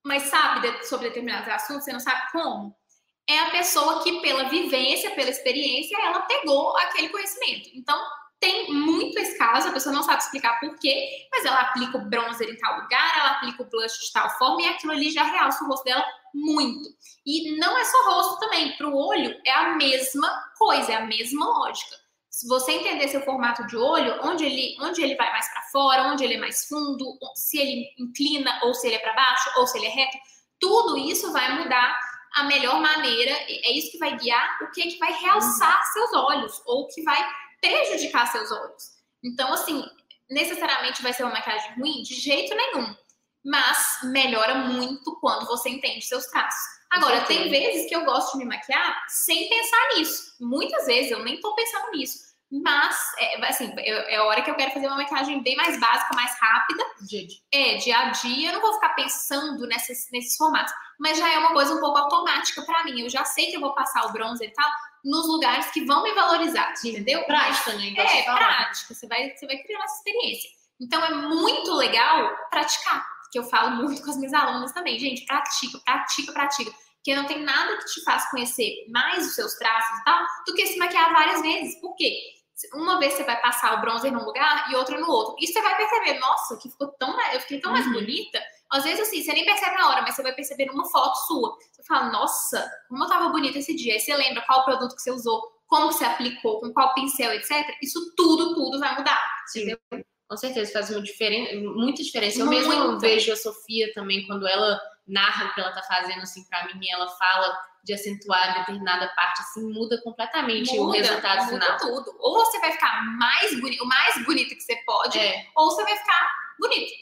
[0.05, 2.77] mas sabe sobre determinados assuntos, você não sabe como
[3.27, 7.71] é a pessoa que, pela vivência, pela experiência, ela pegou aquele conhecimento.
[7.75, 7.99] Então,
[8.39, 12.05] tem muito esse caso, a pessoa não sabe explicar por quê, mas ela aplica o
[12.09, 15.25] bronzer em tal lugar, ela aplica o blush de tal forma e aquilo ali já
[15.25, 16.89] realça o rosto dela muito.
[17.25, 21.07] E não é só rosto também, para o olho é a mesma coisa, é a
[21.07, 21.97] mesma lógica.
[22.31, 26.03] Se você entender seu formato de olho, onde ele, onde ele vai mais para fora,
[26.03, 29.67] onde ele é mais fundo, se ele inclina ou se ele é para baixo ou
[29.67, 30.19] se ele é reto,
[30.61, 31.99] tudo isso vai mudar
[32.35, 36.13] a melhor maneira, é isso que vai guiar o que é que vai realçar seus
[36.13, 37.27] olhos ou que vai
[37.61, 38.97] prejudicar seus olhos.
[39.25, 39.85] Então, assim,
[40.31, 42.03] necessariamente vai ser uma maquiagem ruim?
[42.03, 42.95] De jeito nenhum.
[43.45, 46.77] Mas melhora muito quando você entende seus traços.
[46.91, 50.35] Agora, tem vezes que eu gosto de me maquiar sem pensar nisso.
[50.41, 52.27] Muitas vezes eu nem tô pensando nisso.
[52.51, 56.15] Mas, é, assim, é, a hora que eu quero fazer uma maquiagem bem mais básica,
[56.15, 56.85] mais rápida.
[57.03, 57.39] Dia, dia.
[57.53, 58.49] É, dia a dia.
[58.49, 60.73] Eu não vou ficar pensando nesses, nesses formatos.
[60.99, 63.01] Mas já é uma coisa um pouco automática mim.
[63.01, 64.71] Eu já sei que eu vou passar o bronzer e tal
[65.05, 67.23] nos lugares que vão me valorizar, entendeu?
[67.25, 67.95] Prática, né?
[67.97, 68.95] É, prática.
[68.95, 70.51] Você vai, você vai criar essa experiência.
[70.81, 73.07] Então, é muito legal praticar.
[73.31, 74.99] Que eu falo muito com as minhas alunas também.
[74.99, 76.73] Gente, pratica, pratica, pratica
[77.07, 80.55] que não tem nada que te faça conhecer mais os seus traços e tal, do
[80.55, 81.81] que se maquiar várias vezes.
[81.81, 82.13] Por quê?
[82.75, 85.37] Uma vez você vai passar o bronzer num lugar e outra no outro.
[85.39, 87.79] E você vai perceber, nossa, que ficou tão eu fiquei tão uhum.
[87.79, 88.43] mais bonita.
[88.71, 91.57] Às vezes, assim, você nem percebe na hora, mas você vai perceber numa foto sua.
[91.73, 93.95] Você fala, nossa, como eu tava bonita esse dia.
[93.95, 97.53] Aí você lembra qual produto que você usou, como você aplicou, com qual pincel, etc.
[97.83, 99.21] Isso tudo, tudo vai mudar.
[99.47, 99.63] Sim.
[99.63, 100.05] Entendeu?
[100.29, 102.41] Com certeza, faz uma diferença, muita diferença.
[102.41, 106.45] Eu mesmo vejo a Sofia também, quando ela narra o que ela tá fazendo, assim,
[106.49, 111.65] pra mim, ela fala de acentuar determinada parte, assim, muda completamente muda, o resultado muda
[111.65, 111.79] final.
[111.79, 112.17] tudo.
[112.19, 115.47] Ou você vai ficar mais bonito, o mais bonito que você pode, é.
[115.55, 116.93] ou você vai ficar bonito.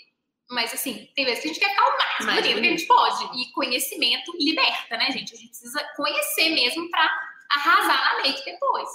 [0.51, 3.41] Mas, assim, tem vezes que a gente quer o mais, bonito, que a gente pode.
[3.41, 5.35] E conhecimento liberta, né, gente?
[5.35, 7.11] A gente precisa conhecer mesmo pra
[7.51, 8.89] arrasar na make depois.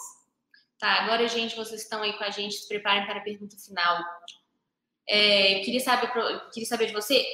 [0.78, 4.02] Tá, agora, gente, vocês estão aí com a gente, se preparem para a pergunta final.
[5.08, 6.10] É, queria, saber,
[6.54, 7.26] queria saber de você,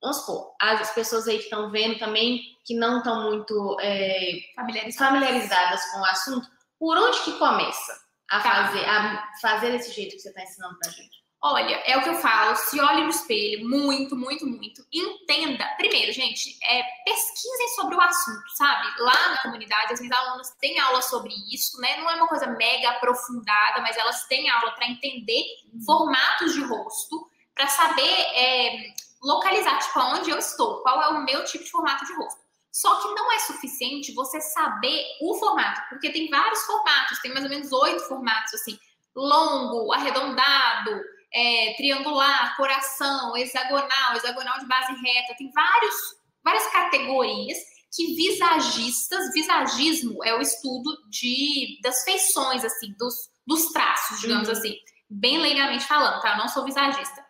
[0.00, 4.96] vamos supor, as pessoas aí que estão vendo também, que não estão muito é, familiarizadas.
[4.96, 5.84] familiarizadas.
[5.92, 8.00] com o assunto, por onde que começa
[8.30, 8.66] a tá.
[8.66, 11.27] fazer, a fazer desse jeito que você está ensinando pra gente?
[11.40, 14.84] Olha, é o que eu falo, se olhe no espelho, muito, muito, muito.
[14.92, 15.64] Entenda.
[15.76, 18.88] Primeiro, gente, é, pesquisem sobre o assunto, sabe?
[18.98, 21.96] Lá na comunidade, as minhas alunas têm aula sobre isso, né?
[21.98, 25.44] Não é uma coisa mega aprofundada, mas elas têm aula para entender
[25.86, 31.44] formatos de rosto, para saber é, localizar, tipo, aonde eu estou, qual é o meu
[31.44, 32.40] tipo de formato de rosto.
[32.72, 37.44] Só que não é suficiente você saber o formato, porque tem vários formatos, tem mais
[37.44, 38.76] ou menos oito formatos, assim,
[39.14, 41.00] longo, arredondado,
[41.32, 45.94] é, triangular, coração, hexagonal, hexagonal de base reta, tem vários,
[46.42, 47.58] várias categorias
[47.94, 53.14] que visagistas, visagismo é o estudo de, das feições, assim, dos,
[53.46, 54.54] dos traços, digamos uhum.
[54.54, 54.74] assim,
[55.08, 56.32] bem legalmente falando, tá?
[56.32, 57.24] Eu não sou visagista,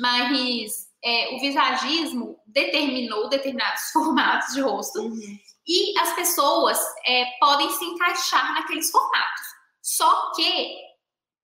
[0.00, 5.38] mas é, o visagismo determinou determinados formatos de rosto uhum.
[5.66, 9.46] e as pessoas é, podem se encaixar naqueles formatos.
[9.82, 10.76] Só que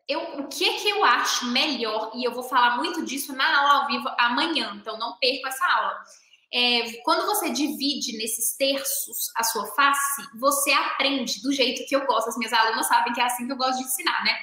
[0.08, 3.82] eu, o que que eu acho melhor, e eu vou falar muito disso na aula
[3.82, 6.02] ao vivo amanhã, então não perca essa aula.
[6.52, 12.06] É, quando você divide nesses terços a sua face, você aprende do jeito que eu
[12.06, 12.28] gosto.
[12.28, 14.34] As minhas alunas sabem que é assim que eu gosto de ensinar, né?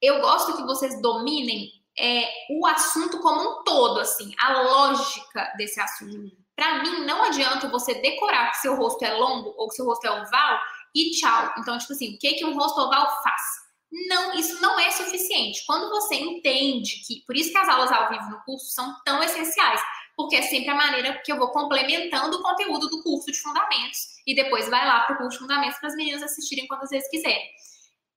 [0.00, 5.78] Eu gosto que vocês dominem é, o assunto como um todo, assim, a lógica desse
[5.78, 6.34] assunto.
[6.56, 10.06] Para mim, não adianta você decorar que seu rosto é longo ou que seu rosto
[10.06, 10.58] é oval
[10.94, 11.54] e tchau.
[11.58, 13.42] Então, tipo assim, o que, que um rosto oval faz?
[13.90, 15.64] Não, isso não é suficiente.
[15.66, 19.22] Quando você entende que, por isso que as aulas ao vivo no curso são tão
[19.22, 19.80] essenciais,
[20.16, 23.98] porque é sempre a maneira que eu vou complementando o conteúdo do curso de fundamentos
[24.26, 27.08] e depois vai lá para o curso de fundamentos para as meninas assistirem quantas vezes
[27.10, 27.42] quiserem.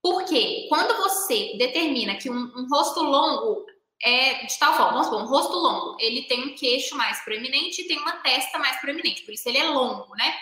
[0.02, 3.66] Porque quando você determina que um, um rosto longo
[4.04, 7.82] é de tal forma, vamos supor, um rosto longo, ele tem um queixo mais proeminente
[7.82, 10.36] e tem uma testa mais proeminente, por isso ele é longo, né?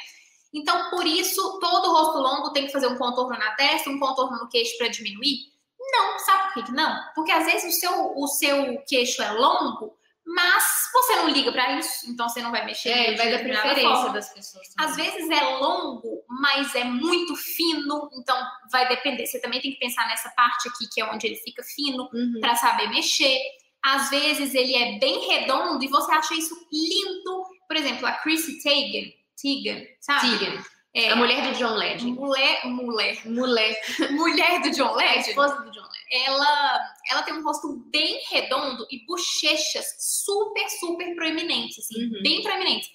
[0.54, 4.38] Então, por isso, todo rosto longo tem que fazer um contorno na testa, um contorno
[4.38, 5.52] no queixo para diminuir?
[5.80, 6.96] Não, sabe por que não?
[7.16, 11.80] Porque às vezes o seu, o seu queixo é longo, Mas você não liga para
[11.80, 12.90] isso, então você não vai mexer.
[12.90, 14.14] É, vai da preferência forma.
[14.14, 14.68] das pessoas.
[14.70, 14.90] Também.
[14.90, 18.38] Às vezes é longo, mas é muito fino, então
[18.72, 19.26] vai depender.
[19.26, 22.40] Você também tem que pensar nessa parte aqui, que é onde ele fica fino, uhum.
[22.40, 23.40] para saber mexer.
[23.84, 27.44] Às vezes ele é bem redondo e você acha isso lindo.
[27.68, 29.12] Por exemplo, a Chrissy Teigen,
[29.42, 30.38] Teigen sabe?
[30.38, 30.64] Teigen.
[30.94, 32.20] É, a mulher do John Legend.
[32.20, 33.26] Mulher, mulher.
[33.26, 33.82] Mulher.
[34.12, 35.18] mulher do John Legend.
[35.18, 36.26] A esposa do John Legend.
[36.26, 42.22] Ela, ela tem um rosto bem redondo e bochechas super, super proeminentes, assim, uhum.
[42.22, 42.90] bem proeminentes.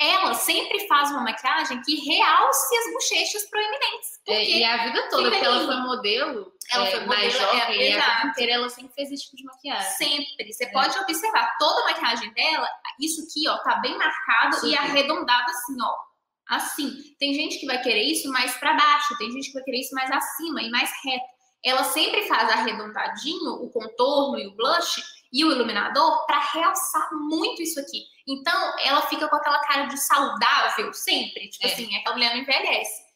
[0.00, 4.20] Ela sempre faz uma maquiagem que realce as bochechas proeminentes.
[4.28, 7.90] É, e a vida toda, porque ela foi modelo, ela é, foi mais jovem, é,
[7.90, 9.90] e a vida inteira ela sempre fez esse tipo de maquiagem.
[9.92, 10.52] Sempre.
[10.52, 10.72] Você é.
[10.72, 12.68] pode observar, toda a maquiagem dela,
[13.00, 14.68] isso aqui, ó, tá bem marcado super.
[14.68, 16.10] e arredondado assim, ó
[16.50, 17.14] assim.
[17.18, 19.94] Tem gente que vai querer isso mais para baixo, tem gente que vai querer isso
[19.94, 21.24] mais acima e mais reto.
[21.64, 25.02] Ela sempre faz arredondadinho o contorno e o blush
[25.32, 28.02] e o iluminador para realçar muito isso aqui.
[28.26, 31.72] Então, ela fica com aquela cara de saudável sempre, tipo é.
[31.72, 33.09] assim, aquela mulher não envelhece.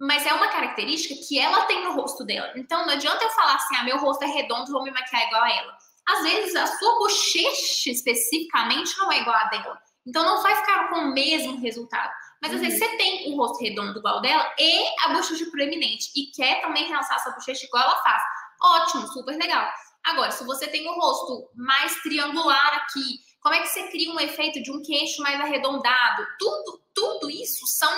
[0.00, 2.52] Mas é uma característica que ela tem no rosto dela.
[2.56, 5.42] Então, não adianta eu falar assim, ah, meu rosto é redondo, vou me maquiar igual
[5.42, 5.76] a ela.
[6.08, 9.78] Às vezes, a sua bochecha especificamente não é igual a dela.
[10.06, 12.10] Então, não vai ficar com o mesmo resultado.
[12.40, 12.88] Mas às vezes uhum.
[12.88, 17.16] você tem o rosto redondo igual dela e a bochecha proeminente e quer também realçar
[17.16, 18.22] essa bochecha igual ela faz.
[18.62, 19.70] Ótimo, super legal.
[20.04, 24.20] Agora, se você tem o rosto mais triangular aqui, como é que você cria um
[24.20, 26.26] efeito de um queixo mais arredondado?
[26.38, 27.90] Tudo, tudo isso são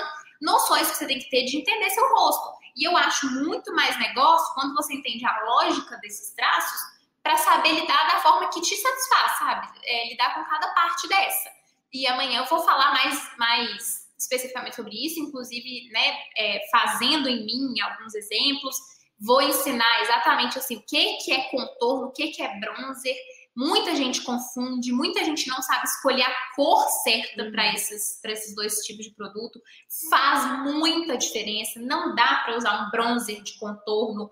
[0.42, 2.60] noções que você tem que ter de entender seu rosto.
[2.76, 6.80] E eu acho muito mais negócio quando você entende a lógica desses traços
[7.22, 9.68] para saber lidar da forma que te satisfaz, sabe?
[9.84, 11.50] É, lidar com cada parte dessa.
[11.92, 17.44] E amanhã eu vou falar mais, mais especificamente sobre isso, inclusive, né, é, fazendo em
[17.44, 18.76] mim alguns exemplos.
[19.20, 23.16] Vou ensinar exatamente assim o que, que é contorno, o que, que é bronzer.
[23.54, 27.74] Muita gente confunde, muita gente não sabe escolher a cor certa para uhum.
[27.74, 29.60] esses, esses dois tipos de produto.
[30.08, 31.78] Faz muita diferença.
[31.80, 34.30] Não dá para usar um bronzer de contorno.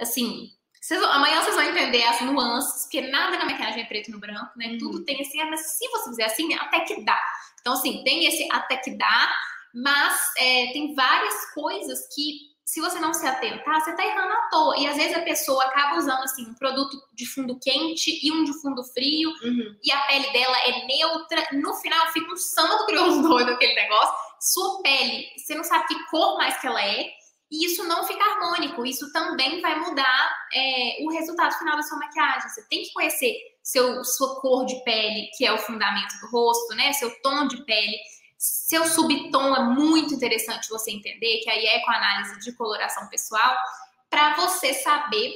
[0.00, 0.50] Assim,
[0.80, 4.52] vocês, amanhã vocês vão entender as nuances, porque nada na maquiagem é preto no branco,
[4.56, 4.68] né?
[4.68, 4.78] Uhum.
[4.78, 7.20] Tudo tem assim, ah, mas se você fizer assim, até que dá.
[7.60, 9.36] Então, assim, tem esse até que dá,
[9.74, 14.48] mas é, tem várias coisas que, se você não se atentar, você tá errando à
[14.50, 14.76] toa.
[14.76, 18.42] E às vezes a pessoa acaba usando, assim, um produto de fundo quente e um
[18.42, 19.76] de fundo frio, uhum.
[19.84, 21.46] e a pele dela é neutra.
[21.52, 24.12] No final, fica um samba do crioulo doido aquele negócio.
[24.40, 27.08] Sua pele, você não sabe que cor mais que ela é,
[27.52, 28.84] e isso não fica harmônico.
[28.84, 32.48] Isso também vai mudar é, o resultado final da sua maquiagem.
[32.48, 36.74] Você tem que conhecer seu, sua cor de pele, que é o fundamento do rosto,
[36.74, 36.92] né?
[36.94, 37.96] Seu tom de pele.
[38.38, 43.08] Seu subtom é muito interessante você entender, que aí é com a análise de coloração
[43.08, 43.56] pessoal,
[44.10, 45.34] para você saber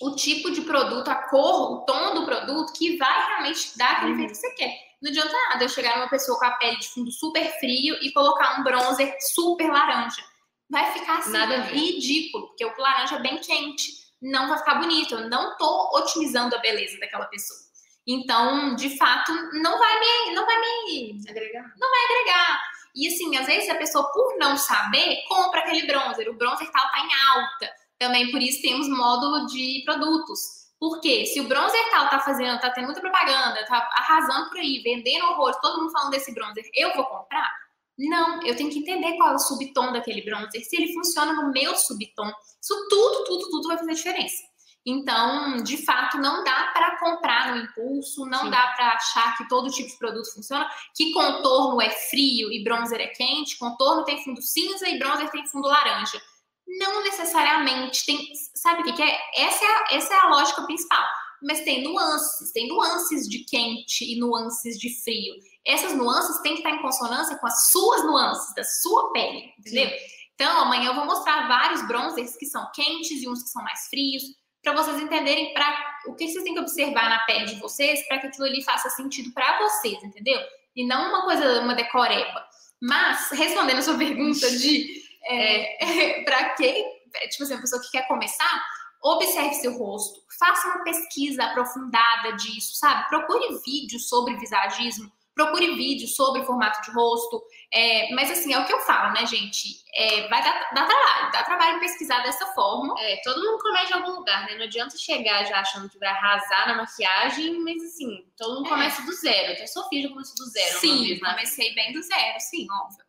[0.00, 4.12] o tipo de produto, a cor, o tom do produto que vai realmente dar aquele
[4.12, 4.78] efeito que você quer.
[5.00, 8.12] Não adianta nada eu chegar numa pessoa com a pele de fundo super frio e
[8.12, 10.22] colocar um bronzer super laranja.
[10.68, 15.14] Vai ficar assim, nada ridículo, porque o laranja é bem quente não vai ficar bonito.
[15.14, 17.58] Eu não tô otimizando a beleza daquela pessoa.
[18.06, 21.72] Então, de fato, não vai me, não vai me agregar.
[21.78, 22.62] Não vai agregar.
[22.94, 26.28] E assim, às vezes a pessoa, por não saber, compra aquele bronzer.
[26.28, 27.72] O bronzer tal tá em alta.
[27.98, 30.62] Também por isso temos módulo de produtos.
[30.78, 34.82] Porque se o bronzer tal tá fazendo, tá tendo muita propaganda, tá arrasando por aí,
[34.82, 37.48] vendendo horrores, todo mundo falando desse bronzer, eu vou comprar?
[37.96, 41.52] Não, eu tenho que entender qual é o subtom daquele bronzer, se ele funciona no
[41.52, 42.28] meu subtom.
[42.60, 44.42] Isso tudo, tudo, tudo vai fazer diferença.
[44.84, 48.50] Então, de fato, não dá para comprar no impulso, não Sim.
[48.50, 53.00] dá para achar que todo tipo de produto funciona, que contorno é frio e bronzer
[53.00, 56.20] é quente, contorno tem fundo cinza e bronzer tem fundo laranja.
[56.66, 58.32] Não necessariamente tem.
[58.54, 59.18] Sabe o que, que é?
[59.36, 61.04] Essa é, a, essa é a lógica principal.
[61.42, 65.34] Mas tem nuances, tem nuances de quente e nuances de frio.
[65.66, 69.88] Essas nuances têm que estar em consonância com as suas nuances, da sua pele, entendeu?
[69.88, 69.96] Sim.
[70.34, 73.86] Então, amanhã eu vou mostrar vários bronzers que são quentes e uns que são mais
[73.88, 74.22] frios,
[74.62, 78.18] para vocês entenderem para o que vocês têm que observar na pele de vocês para
[78.18, 80.40] que aquilo ali faça sentido para vocês, entendeu?
[80.74, 82.46] E não uma coisa, uma decoreba.
[82.80, 86.84] Mas, respondendo a sua pergunta de é, para quem,
[87.30, 88.64] tipo assim, a pessoa que quer começar,
[89.02, 93.08] observe seu rosto, faça uma pesquisa aprofundada disso, sabe?
[93.08, 95.10] Procure vídeos sobre visagismo,
[95.44, 97.42] procure vídeos sobre formato de rosto.
[97.72, 99.82] É, mas assim, é o que eu falo, né, gente?
[99.94, 102.94] É, vai dar, dar, trabalho, dá trabalho pesquisar dessa forma.
[103.00, 104.56] É, todo mundo começa em algum lugar, né?
[104.56, 108.70] Não adianta chegar já achando que vai arrasar na maquiagem, mas assim, todo mundo é.
[108.70, 109.52] começa do zero.
[109.52, 110.78] Até a Sofia já começou do zero.
[110.78, 111.30] Sim, vez, né?
[111.30, 113.04] comecei bem do zero, sim, óbvio.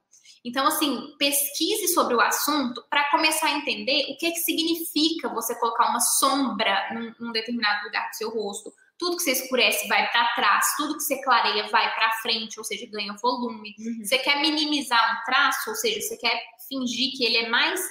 [0.46, 5.58] Então, assim, pesquise sobre o assunto para começar a entender o que, que significa você
[5.58, 10.10] colocar uma sombra num, num determinado lugar do seu rosto tudo que você escurece vai
[10.10, 13.75] para trás, tudo que você clareia vai para frente, ou seja, ganha volume.
[13.79, 14.03] Uhum.
[14.03, 17.82] Você quer minimizar um traço, ou seja, você quer fingir que ele é mais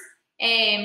[0.40, 0.84] é,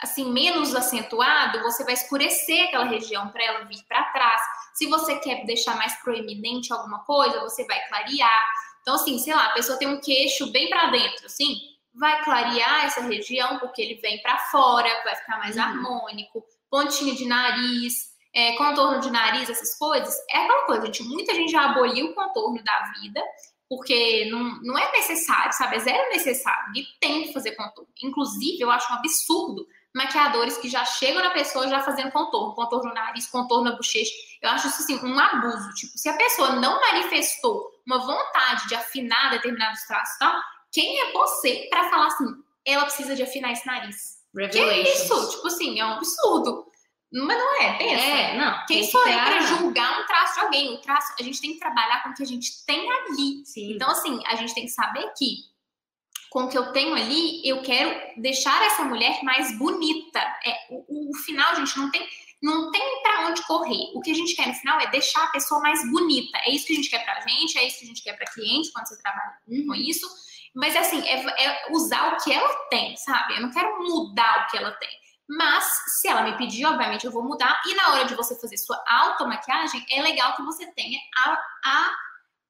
[0.00, 4.42] assim menos acentuado, você vai escurecer aquela região para ela vir para trás.
[4.74, 8.44] Se você quer deixar mais proeminente alguma coisa, você vai clarear.
[8.82, 11.56] Então, assim, sei lá, a pessoa tem um queixo bem para dentro, assim,
[11.94, 15.62] vai clarear essa região porque ele vem para fora, vai ficar mais uhum.
[15.62, 16.44] harmônico.
[16.68, 21.02] Pontinho de nariz, é, contorno de nariz, essas coisas, é aquela coisa, gente.
[21.04, 23.22] Muita gente já aboliu o contorno da vida,
[23.68, 25.76] porque não, não é necessário, sabe?
[25.76, 26.72] É zero necessário.
[26.76, 27.88] E tem que fazer contorno.
[28.02, 32.88] Inclusive, eu acho um absurdo maquiadores que já chegam na pessoa já fazendo contorno, contorno
[32.88, 34.12] no nariz, contorno na bochecha.
[34.40, 35.74] Eu acho isso assim um abuso.
[35.74, 40.42] Tipo, se a pessoa não manifestou uma vontade de afinar determinados traços, tá?
[40.70, 42.26] Quem é você para falar assim?
[42.64, 44.22] Ela precisa de afinar esse nariz.
[44.50, 45.30] Que é isso?
[45.30, 46.71] Tipo assim, é um absurdo.
[47.12, 48.04] Mas não é, pensa.
[48.04, 48.64] É, não.
[48.66, 50.74] Quem sou eu para julgar um traço de alguém?
[50.74, 53.44] O traço, a gente tem que trabalhar com o que a gente tem ali.
[53.44, 53.72] Sim.
[53.74, 55.52] Então, assim, a gente tem que saber que
[56.30, 60.18] com o que eu tenho ali, eu quero deixar essa mulher mais bonita.
[60.18, 62.08] É, o, o final, gente, não tem
[62.42, 63.92] não tem para onde correr.
[63.94, 66.36] O que a gente quer no final é deixar a pessoa mais bonita.
[66.38, 68.26] É isso que a gente quer pra gente, é isso que a gente quer pra
[68.32, 69.66] cliente quando você trabalha uhum.
[69.68, 70.08] com isso.
[70.52, 73.36] Mas assim, é, é, usar o que ela tem, sabe?
[73.36, 74.90] Eu não quero mudar o que ela tem.
[75.36, 75.64] Mas,
[76.00, 77.62] se ela me pedir, obviamente eu vou mudar.
[77.66, 81.90] E na hora de você fazer sua automaquiagem, é legal que você tenha a, a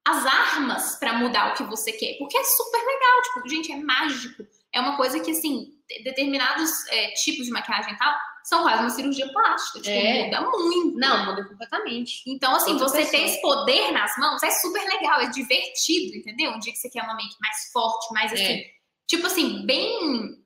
[0.04, 2.18] as armas para mudar o que você quer.
[2.18, 4.44] Porque é super legal, tipo, gente, é mágico.
[4.72, 8.90] É uma coisa que, assim, determinados é, tipos de maquiagem e tal são quase uma
[8.90, 9.80] cirurgia plástica.
[9.80, 10.24] Tipo, é.
[10.24, 10.98] muda muito.
[10.98, 12.22] Não, muda completamente.
[12.26, 13.12] Então, assim, Outra você pessoa.
[13.12, 16.50] ter esse poder nas mãos é super legal, é divertido, entendeu?
[16.50, 18.42] Um dia que você quer uma make mais forte, mais assim.
[18.42, 18.70] É.
[19.06, 20.42] Tipo assim, bem.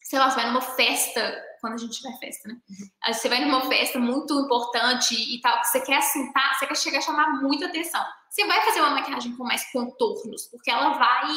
[0.00, 2.56] Sei lá, você vai numa festa quando a gente tiver festa, né?
[3.12, 6.98] Você vai numa festa muito importante e tal, que você quer assentar, você quer chegar
[6.98, 8.04] a chamar muita atenção.
[8.30, 11.28] Você vai fazer uma maquiagem com mais contornos, porque ela vai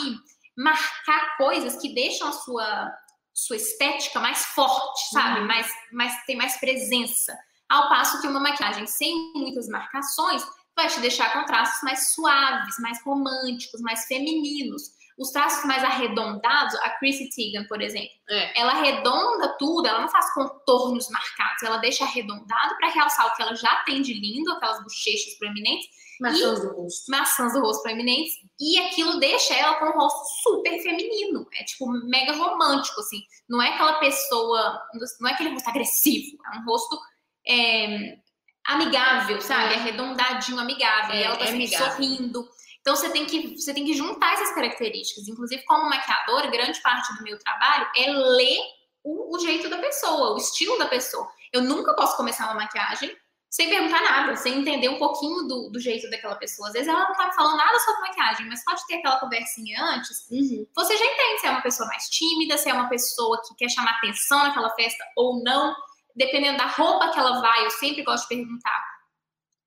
[0.58, 2.94] marcar coisas que deixam a sua,
[3.34, 5.40] sua estética mais forte, sabe?
[5.40, 5.48] Uhum.
[5.48, 7.38] Mais, mais, tem mais presença.
[7.70, 10.44] Ao passo que uma maquiagem sem muitas marcações
[10.76, 14.84] vai te deixar com traços mais suaves, mais românticos, mais femininos.
[15.20, 18.62] Os traços mais arredondados, a Chrissy Teigen, por exemplo, é.
[18.62, 23.42] ela arredonda tudo, ela não faz contornos marcados, ela deixa arredondado para realçar o que
[23.42, 25.90] ela já tem de lindo, aquelas bochechas proeminentes.
[26.22, 27.12] Maçãs do rosto.
[27.12, 28.34] Maçãs do rosto proeminentes.
[28.60, 31.46] E aquilo deixa ela com um rosto super feminino.
[31.54, 33.22] É tipo mega romântico, assim.
[33.48, 34.82] Não é aquela pessoa.
[35.20, 36.38] Não é aquele rosto agressivo.
[36.54, 37.00] É um rosto
[37.48, 38.18] é,
[38.66, 39.74] amigável, sabe?
[39.74, 39.78] É.
[39.78, 41.16] Arredondadinho, amigável.
[41.16, 42.48] É, e ela tá é sorrindo.
[42.90, 45.28] Então você tem que você tem que juntar essas características.
[45.28, 48.58] Inclusive, como maquiadora, grande parte do meu trabalho é ler
[49.04, 51.30] o, o jeito da pessoa, o estilo da pessoa.
[51.54, 53.16] Eu nunca posso começar uma maquiagem
[53.48, 56.70] sem perguntar nada, sem entender um pouquinho do, do, jeito daquela pessoa.
[56.70, 59.84] Às vezes ela não tá falando nada sobre maquiagem, mas só de ter aquela conversinha
[59.84, 60.66] antes, uhum.
[60.76, 63.70] você já entende se é uma pessoa mais tímida, se é uma pessoa que quer
[63.70, 65.76] chamar atenção naquela festa ou não.
[66.16, 68.99] Dependendo da roupa que ela vai, eu sempre gosto de perguntar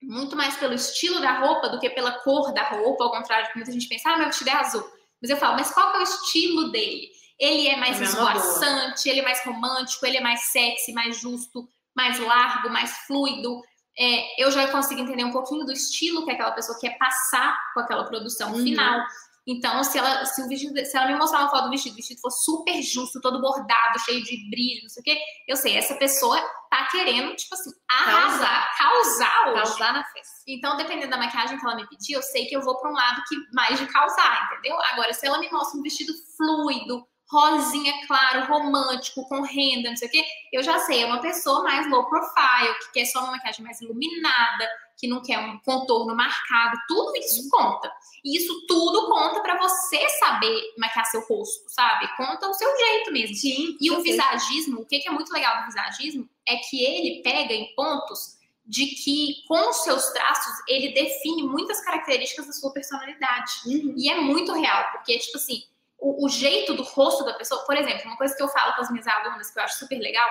[0.02, 3.52] muito mais pelo estilo da roupa do que pela cor da roupa, ao contrário de
[3.52, 4.84] que muita gente pensa, ah, meu vestido é azul.
[5.20, 7.08] Mas eu falo, mas qual é o estilo dele?
[7.38, 11.68] Ele é mais é esvoaçante, ele é mais romântico, ele é mais sexy, mais justo,
[11.94, 13.60] mais largo, mais fluido.
[13.98, 17.80] É, eu já consigo entender um pouquinho do estilo que aquela pessoa quer passar com
[17.80, 18.62] aquela produção uhum.
[18.62, 19.04] final.
[19.46, 21.96] Então, se ela, se, o vestido, se ela me mostrar uma foto do vestido, o
[21.96, 25.76] vestido for super justo, todo bordado, cheio de brilho, não sei o quê, eu sei,
[25.76, 29.62] essa pessoa tá querendo, tipo assim, arrasar, causar hoje.
[29.62, 30.42] Causar na festa.
[30.46, 32.94] Então, dependendo da maquiagem que ela me pedir, eu sei que eu vou para um
[32.94, 34.78] lado que mais de causar, entendeu?
[34.92, 40.08] Agora, se ela me mostra um vestido fluido, rosinha claro, romântico, com renda, não sei
[40.08, 43.32] o quê, eu já sei, é uma pessoa mais low profile, que quer só uma
[43.32, 44.68] maquiagem mais iluminada,
[44.98, 47.90] que não quer um contorno marcado, tudo isso conta.
[48.22, 52.06] E isso tudo conta para você saber maquiar seu rosto, sabe?
[52.16, 53.34] Conta o seu jeito mesmo.
[53.34, 57.52] Sim, e o visagismo, o que é muito legal do visagismo é que ele pega
[57.52, 63.52] em pontos de que com os seus traços ele define muitas características da sua personalidade.
[63.66, 63.94] Uhum.
[63.96, 65.64] E é muito real, porque tipo assim,
[66.02, 67.64] o, o, jeito do rosto da pessoa.
[67.64, 69.98] Por exemplo, uma coisa que eu falo com as minhas alunas que eu acho super
[69.98, 70.28] legal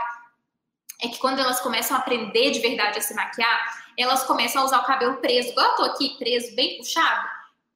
[1.02, 4.66] é que quando elas começam a aprender de verdade a se maquiar, elas começam a
[4.66, 7.28] usar o cabelo preso, igual eu tô aqui, preso, bem puxado.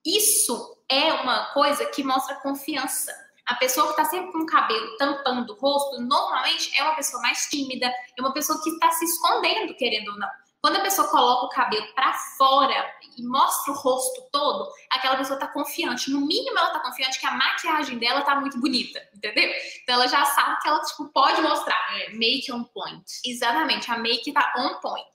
[0.06, 3.12] Isso é uma coisa que mostra confiança.
[3.48, 7.22] A pessoa que está sempre com o cabelo tampando o rosto, normalmente é uma pessoa
[7.22, 10.30] mais tímida, é uma pessoa que está se escondendo, querendo ou não.
[10.66, 15.38] Quando a pessoa coloca o cabelo para fora e mostra o rosto todo, aquela pessoa
[15.38, 16.10] tá confiante.
[16.10, 19.48] No mínimo, ela tá confiante que a maquiagem dela tá muito bonita, entendeu?
[19.84, 21.78] Então ela já sabe que ela tipo, pode mostrar.
[22.00, 23.06] É, make on point.
[23.24, 25.06] Exatamente, a make tá on point.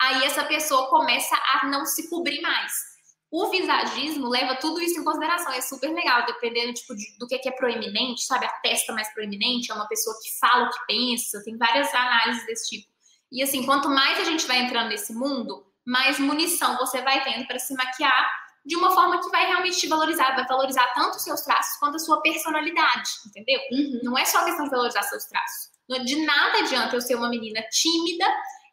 [0.00, 2.72] aí essa pessoa começa a não se cobrir mais.
[3.30, 7.48] O visagismo leva tudo isso em consideração, é super legal, dependendo tipo, de, do que
[7.48, 8.46] é proeminente, sabe?
[8.46, 12.44] A testa mais proeminente é uma pessoa que fala o que pensa, tem várias análises
[12.46, 12.97] desse tipo.
[13.30, 17.46] E assim, quanto mais a gente vai entrando nesse mundo, mais munição você vai tendo
[17.46, 18.28] para se maquiar
[18.64, 21.96] de uma forma que vai realmente te valorizar, vai valorizar tanto os seus traços quanto
[21.96, 23.60] a sua personalidade, entendeu?
[23.72, 24.00] Uhum.
[24.02, 25.70] Não é só questão de valorizar seus traços.
[26.04, 28.26] De nada adianta eu ser uma menina tímida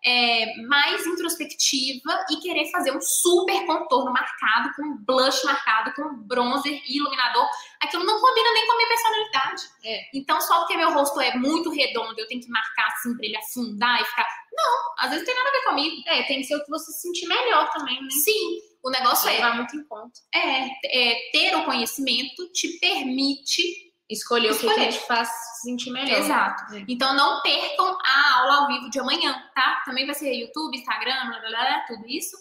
[0.06, 6.74] é, mais introspectiva e querer fazer um super contorno marcado, com blush marcado, com bronzer
[6.88, 7.48] e iluminador.
[7.86, 9.64] Aquilo não combina nem com a minha personalidade.
[9.84, 10.02] É.
[10.14, 13.38] Então, só porque meu rosto é muito redondo, eu tenho que marcar assim pra ele
[13.38, 14.26] afundar e ficar.
[14.54, 16.04] Não, às vezes não tem nada a ver comigo.
[16.08, 18.10] É, tem que ser o que você se sentir melhor também, né?
[18.10, 19.34] Sim, o negócio é.
[19.34, 20.20] Levar muito em conta.
[20.34, 24.74] É, é, ter o conhecimento te permite escolher, escolher.
[24.74, 25.30] o que, que te faz
[25.62, 26.20] sentir melhor.
[26.20, 26.76] Exato.
[26.76, 26.86] É.
[26.88, 29.82] Então não percam a aula ao vivo de amanhã, tá?
[29.86, 32.38] Também vai ser YouTube, Instagram, blá, blá, blá tudo isso.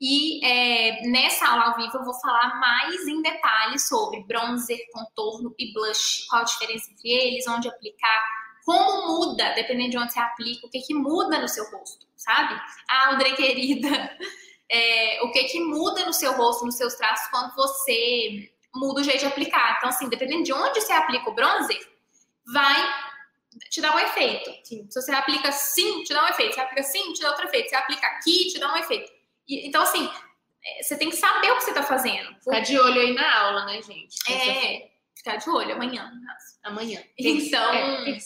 [0.00, 5.54] E é, nessa aula ao vivo eu vou falar mais em detalhes sobre bronzer, contorno
[5.58, 6.26] e blush.
[6.28, 8.22] Qual a diferença entre eles, onde aplicar,
[8.64, 12.60] como muda, dependendo de onde você aplica, o que, que muda no seu rosto, sabe?
[12.90, 13.88] Ah, Audrey querida,
[14.70, 19.04] é, o que, que muda no seu rosto, nos seus traços, quando você muda o
[19.04, 19.76] jeito de aplicar.
[19.78, 21.80] Então, assim, dependendo de onde você aplica o bronzer,
[22.52, 22.94] vai
[23.70, 24.50] te dar um efeito.
[24.64, 24.86] Sim.
[24.90, 26.54] Se você aplica assim, te dá um efeito.
[26.54, 27.70] Se aplica assim, te dá outro efeito.
[27.70, 29.15] Se aplica aqui, te dá um efeito.
[29.48, 30.10] E, então, assim,
[30.64, 32.34] é, você tem que saber o que você está fazendo.
[32.42, 34.14] Ficar de olho aí na aula, né, gente?
[34.30, 36.10] É, ficar de olho amanhã.
[36.64, 37.02] Amanhã.
[37.18, 38.18] Então, é,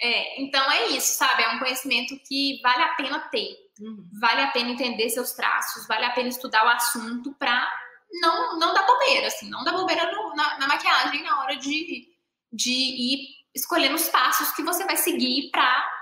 [0.00, 1.42] é, então é isso, sabe?
[1.42, 3.56] É um conhecimento que vale a pena ter.
[3.80, 4.08] Uhum.
[4.20, 7.70] Vale a pena entender seus traços, vale a pena estudar o assunto para
[8.10, 12.06] não, não dá bobeira, assim, não dá bobeira no, na, na, maquiagem na hora de,
[12.52, 15.92] de ir escolhendo os passos que você vai seguir para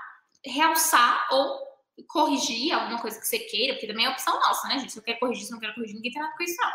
[0.45, 1.64] realçar ou
[2.07, 4.91] corrigir alguma coisa que você queira, porque também é opção nossa, né, gente?
[4.91, 6.71] Se eu quero corrigir, se não quero corrigir, ninguém tem nada com isso, não.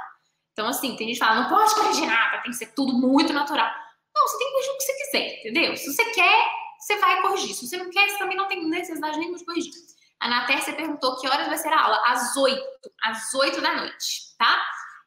[0.52, 3.32] Então, assim, tem gente que fala, não pode corrigir nada, tem que ser tudo muito
[3.32, 3.70] natural.
[4.14, 5.76] Não, você tem que corrigir o que você quiser, entendeu?
[5.76, 7.54] Se você quer, você vai corrigir.
[7.54, 9.72] Se você não quer, você também não tem necessidade nenhuma de corrigir.
[10.18, 12.02] A Natércia perguntou que horas vai ser a aula?
[12.06, 12.62] Às 8,
[13.02, 14.62] às 8 da noite, tá?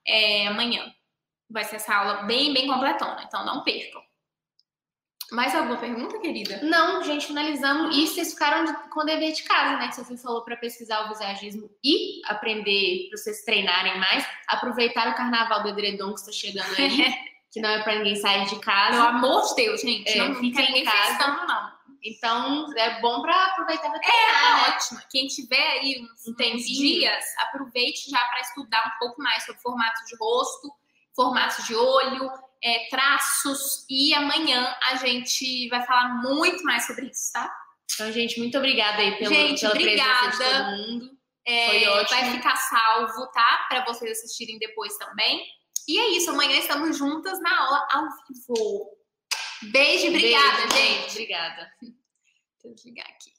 [0.05, 0.91] é, amanhã.
[1.49, 4.01] Vai ser essa aula bem, bem completona, então não percam.
[5.34, 6.60] Mais alguma pergunta, querida?
[6.62, 7.96] Não, gente, finalizamos.
[7.98, 9.88] E vocês ficaram de, com o dever de casa, né?
[9.88, 14.26] Que você falou para pesquisar o visagismo e aprender, para vocês treinarem mais.
[14.48, 17.14] Aproveitar o carnaval do edredom que está chegando aí.
[17.52, 18.92] que não é para ninguém sair de casa.
[18.92, 20.10] Pelo amor de Deus, gente.
[20.12, 21.28] É, não fica em casa.
[21.28, 21.74] não.
[22.06, 24.76] Então, é bom para aproveitar para treinar, É, né?
[24.76, 25.00] ótimo.
[25.10, 30.06] Quem tiver aí uns, uns dias, aproveite já para estudar um pouco mais sobre formato
[30.06, 30.70] de rosto,
[31.16, 32.30] formato de olho,
[32.64, 33.86] é, traços.
[33.89, 37.53] E amanhã a gente vai falar muito mais sobre isso, tá?
[37.93, 40.28] Então, gente, muito obrigada aí pelo, gente, pela obrigada.
[40.30, 41.18] presença de todo mundo.
[41.45, 42.20] É, Foi ótimo.
[42.20, 43.66] Vai ficar salvo, tá?
[43.70, 45.45] Para vocês assistirem depois também.
[45.88, 48.89] E é isso, amanhã estamos juntas na aula ao vivo.
[49.64, 51.11] Beijo, obrigada, Beijo, gente.
[51.11, 51.72] Obrigada.
[51.82, 51.95] Deixa
[52.64, 53.33] eu desligar aqui.